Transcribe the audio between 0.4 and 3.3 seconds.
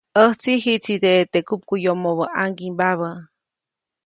jiʼtside teʼ kupkuʼyomobä ʼaŋgimbabä.